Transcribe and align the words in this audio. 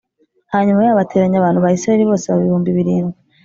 hanyuma 0.53 0.81
yabo 0.85 0.99
ateranya 1.03 1.37
abantu 1.37 1.59
ba 1.63 1.73
Isirayeli 1.77 2.09
bose 2.09 2.25
baba 2.27 2.41
ibihumbi 2.43 2.69
birindwi 2.77 3.17